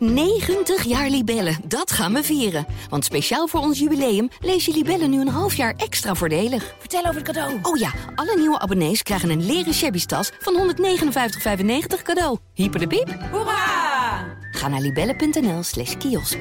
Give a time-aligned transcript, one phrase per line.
[0.00, 2.66] 90 jaar Libellen, dat gaan we vieren.
[2.88, 6.74] Want speciaal voor ons jubileum lees je Libellen nu een half jaar extra voordelig.
[6.78, 7.58] Vertel over het cadeau.
[7.62, 12.38] Oh ja, alle nieuwe abonnees krijgen een leren shabby tas van 159,95 cadeau.
[12.54, 13.16] Hyper de piep.
[13.30, 14.24] Hoera!
[14.50, 16.38] Ga naar libellen.nl slash kiosk.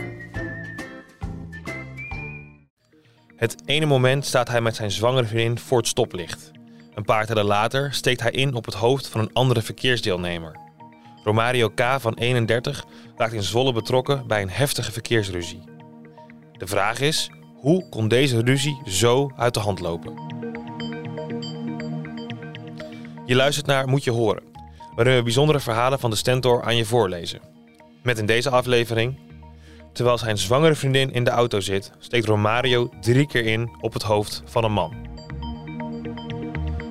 [3.35, 6.51] Het ene moment staat hij met zijn zwangere vriendin voor het stoplicht.
[6.93, 10.68] Een paar tellen later steekt hij in op het hoofd van een andere verkeersdeelnemer.
[11.23, 11.81] Romario K.
[11.99, 12.85] van 31
[13.17, 15.63] raakt in Zwolle betrokken bij een heftige verkeersruzie.
[16.57, 20.13] De vraag is, hoe kon deze ruzie zo uit de hand lopen?
[23.25, 24.43] Je luistert naar Moet je horen,
[24.95, 27.41] waarin we bijzondere verhalen van de Stentor aan je voorlezen.
[28.03, 29.17] Met in deze aflevering
[29.93, 34.03] Terwijl zijn zwangere vriendin in de auto zit, steekt Romario drie keer in op het
[34.03, 34.93] hoofd van een man.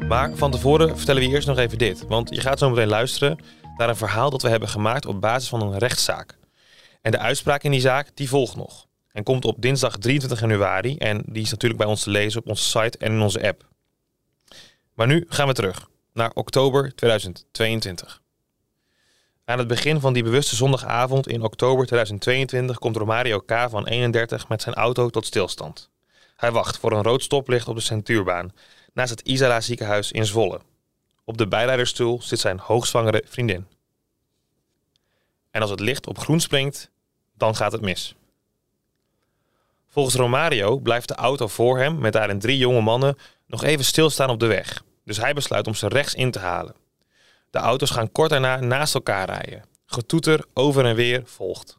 [0.09, 3.39] Maar van tevoren vertellen we eerst nog even dit, want je gaat zo meteen luisteren
[3.79, 6.37] naar een verhaal dat we hebben gemaakt op basis van een rechtszaak.
[7.01, 8.87] En de uitspraak in die zaak, die volgt nog.
[9.13, 12.47] En komt op dinsdag 23 januari en die is natuurlijk bij ons te lezen op
[12.47, 13.67] onze site en in onze app.
[14.95, 18.23] Maar nu gaan we terug naar oktober 2022.
[19.45, 23.53] Aan het begin van die bewuste zondagavond in oktober 2022 komt Romario K.
[23.71, 25.91] van 31 met zijn auto tot stilstand.
[26.37, 28.53] Hij wacht voor een rood stoplicht op de Centuurbaan,
[28.93, 30.61] naast het Isara ziekenhuis in Zwolle.
[31.29, 33.67] Op de bijrijderstoel zit zijn hoogzwangere vriendin.
[35.51, 36.91] En als het licht op groen springt,
[37.35, 38.15] dan gaat het mis.
[39.87, 44.31] Volgens Romario blijft de auto voor hem met daarin drie jonge mannen nog even stilstaan
[44.31, 44.83] op de weg.
[45.05, 46.75] Dus hij besluit om ze rechts in te halen.
[47.51, 49.65] De auto's gaan kort daarna naast elkaar rijden.
[49.87, 51.79] Getoeter over en weer volgt.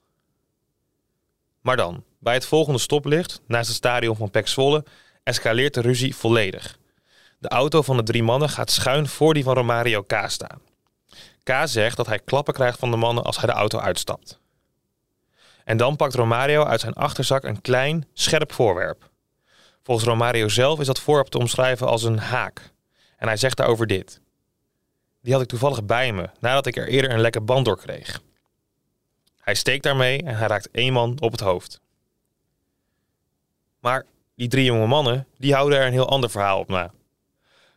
[1.62, 4.84] Maar dan, bij het volgende stoplicht, naast het stadion van Pek Zwolle,
[5.24, 6.78] escaleert de ruzie volledig.
[7.40, 10.24] De auto van de drie mannen gaat schuin voor die van Romario K.
[10.28, 10.62] staan.
[11.44, 11.52] K.
[11.64, 14.40] zegt dat hij klappen krijgt van de mannen als hij de auto uitstapt.
[15.64, 19.10] En dan pakt Romario uit zijn achterzak een klein, scherp voorwerp.
[19.84, 22.72] Volgens Romario zelf is dat voorwerp te omschrijven als een haak.
[23.18, 24.22] En hij zegt daarover dit.
[25.22, 28.22] Die had ik toevallig bij me, nadat ik er eerder een lekke band door kreeg.
[29.40, 31.82] Hij steekt daarmee en hij raakt één man op het hoofd.
[33.80, 34.06] Maar
[34.36, 36.92] die drie jonge mannen, die houden er een heel ander verhaal op na.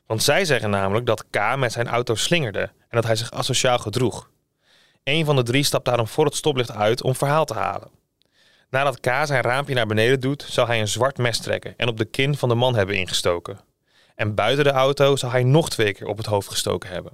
[0.07, 3.79] Want zij zeggen namelijk dat K met zijn auto slingerde en dat hij zich asociaal
[3.79, 4.31] gedroeg.
[5.05, 7.91] Een van de drie stapt daarom voor het stoplicht uit om verhaal te halen.
[8.71, 11.97] Nadat K zijn raampje naar beneden doet, zou hij een zwart mes trekken en op
[11.97, 13.61] de kin van de man hebben ingestoken.
[14.15, 17.13] En buiten de auto zou hij nog twee keer op het hoofd gestoken hebben.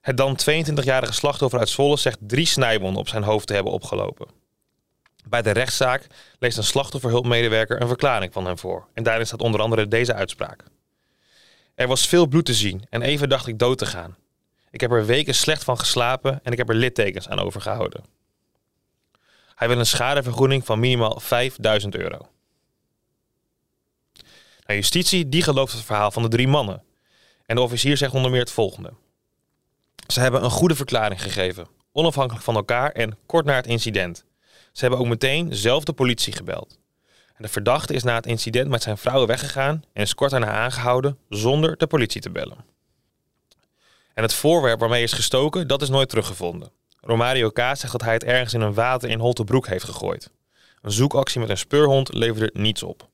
[0.00, 4.41] Het dan 22-jarige slachtoffer uit Zwolle zegt drie snijwonden op zijn hoofd te hebben opgelopen.
[5.28, 6.06] Bij de rechtszaak
[6.38, 8.86] leest een slachtofferhulpmedewerker een verklaring van hem voor.
[8.94, 10.64] En daarin staat onder andere deze uitspraak.
[11.74, 14.16] Er was veel bloed te zien en even dacht ik dood te gaan.
[14.70, 18.04] Ik heb er weken slecht van geslapen en ik heb er littekens aan overgehouden.
[19.54, 22.28] Hij wil een schadevergoeding van minimaal 5000 euro.
[24.66, 26.82] Nou, justitie die gelooft het verhaal van de drie mannen.
[27.46, 28.92] En de officier zegt onder meer het volgende.
[30.06, 34.24] Ze hebben een goede verklaring gegeven, onafhankelijk van elkaar en kort na het incident.
[34.72, 36.80] Ze hebben ook meteen zelf de politie gebeld.
[37.42, 41.18] De verdachte is na het incident met zijn vrouw weggegaan en is kort daarna aangehouden
[41.28, 42.64] zonder de politie te bellen.
[44.14, 46.70] En het voorwerp waarmee is gestoken, dat is nooit teruggevonden.
[47.00, 47.58] Romario K.
[47.58, 50.30] zegt dat hij het ergens in een water in Holtebroek heeft gegooid.
[50.82, 53.08] Een zoekactie met een speurhond leverde niets op.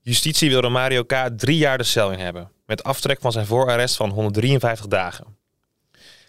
[0.00, 1.28] Justitie wil Romario K.
[1.36, 5.36] drie jaar de cel in hebben, met aftrek van zijn voorarrest van 153 dagen.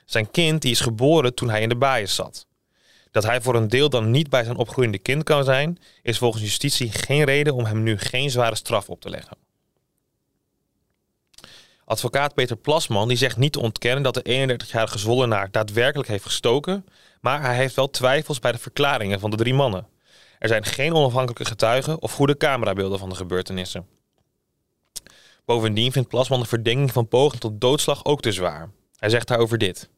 [0.06, 2.48] Zijn kind die is geboren toen hij in de baaiers zat.
[3.14, 6.44] Dat hij voor een deel dan niet bij zijn opgroeiende kind kan zijn, is volgens
[6.44, 9.38] justitie geen reden om hem nu geen zware straf op te leggen.
[11.86, 16.86] Advocaat Peter Plasman die zegt niet te ontkennen dat de 31-jarige Zwollenaar daadwerkelijk heeft gestoken,
[17.22, 19.88] maar hij heeft wel twijfels bij de verklaringen van de drie mannen.
[20.40, 23.88] Er zijn geen onafhankelijke getuigen of goede camerabeelden van de gebeurtenissen.
[25.46, 28.70] Bovendien vindt Plasman de verdenking van poging tot doodslag ook te zwaar.
[28.98, 29.90] Hij zegt daarover dit.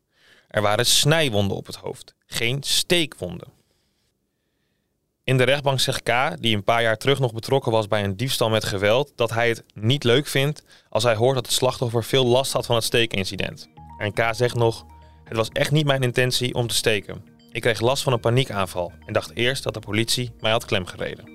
[0.55, 3.47] Er waren snijwonden op het hoofd, geen steekwonden.
[5.23, 8.15] In de rechtbank zegt K, die een paar jaar terug nog betrokken was bij een
[8.15, 12.03] diefstal met geweld, dat hij het niet leuk vindt als hij hoort dat het slachtoffer
[12.03, 13.69] veel last had van het steekincident.
[13.97, 14.85] En K zegt nog:
[15.23, 17.25] Het was echt niet mijn intentie om te steken.
[17.51, 21.34] Ik kreeg last van een paniekaanval en dacht eerst dat de politie mij had klemgereden.